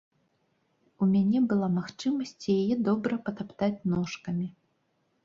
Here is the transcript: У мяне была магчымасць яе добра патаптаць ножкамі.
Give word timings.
У 1.05 1.07
мяне 1.15 1.41
была 1.51 1.67
магчымасць 1.79 2.33
яе 2.55 2.77
добра 2.87 3.21
патаптаць 3.29 3.85
ножкамі. 3.93 4.47